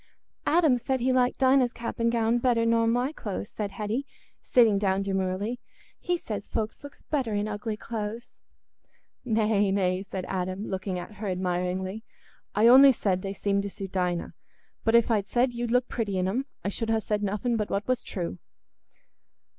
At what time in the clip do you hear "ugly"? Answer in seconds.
7.47-7.77